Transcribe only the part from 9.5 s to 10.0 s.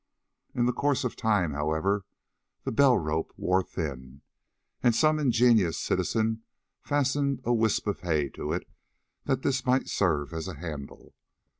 might